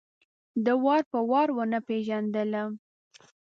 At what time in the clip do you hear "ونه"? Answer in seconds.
1.57-1.79